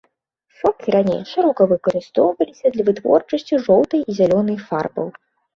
Сокі 0.61 0.93
раней 0.95 1.19
шырока 1.31 1.67
выкарыстоўваліся 1.73 2.65
для 2.77 2.83
вытворчасці 2.87 3.55
жоўтай 3.67 4.01
і 4.09 4.17
зялёнай 4.23 4.57
фарбаў. 4.73 5.07